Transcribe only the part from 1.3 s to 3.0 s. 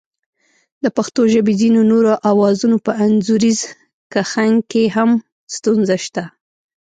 ژبې ځینو نورو آوازونو په